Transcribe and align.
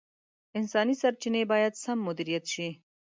انساني 0.57 0.95
سرچیني 1.01 1.41
باید 1.51 1.73
سم 1.83 1.97
مدیریت 2.07 2.45
شي. 2.53 2.67